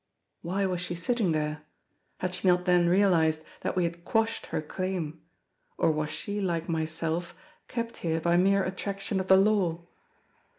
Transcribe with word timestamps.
Why 0.41 0.65
was 0.65 0.81
she 0.81 0.95
sitting 0.95 1.31
there? 1.31 1.61
Had 2.17 2.33
she 2.33 2.47
not 2.47 2.65
then 2.65 2.89
realised 2.89 3.43
that 3.59 3.75
we 3.75 3.83
had 3.83 4.03
quashed 4.03 4.47
her 4.47 4.59
claim; 4.59 5.21
or 5.77 5.91
was 5.91 6.09
she, 6.09 6.41
like 6.41 6.67
myself, 6.67 7.35
kept 7.67 7.97
here 7.97 8.19
by 8.19 8.35
mere 8.35 8.63
attraction 8.63 9.19
of 9.19 9.27
the 9.27 9.37
Law? 9.37 9.85